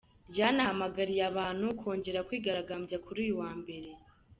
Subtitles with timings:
[0.31, 3.89] Ryanahamagariye abantu kongera kwigaragambya kuri uyu wa Mbere.